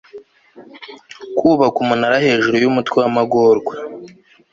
kubaka 1.37 1.77
umunara 1.83 2.15
hejuru 2.25 2.55
yumutwe 2.63 2.95
wamagorwa 3.03 3.73